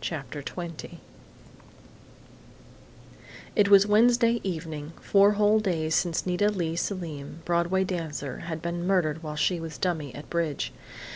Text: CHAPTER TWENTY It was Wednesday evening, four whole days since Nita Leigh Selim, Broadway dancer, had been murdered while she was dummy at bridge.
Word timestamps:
CHAPTER 0.00 0.40
TWENTY 0.40 1.00
It 3.56 3.68
was 3.68 3.88
Wednesday 3.88 4.38
evening, 4.44 4.92
four 5.00 5.32
whole 5.32 5.58
days 5.58 5.96
since 5.96 6.24
Nita 6.24 6.48
Leigh 6.48 6.76
Selim, 6.76 7.42
Broadway 7.44 7.82
dancer, 7.82 8.38
had 8.46 8.62
been 8.62 8.86
murdered 8.86 9.24
while 9.24 9.34
she 9.34 9.58
was 9.58 9.76
dummy 9.76 10.14
at 10.14 10.30
bridge. 10.30 10.72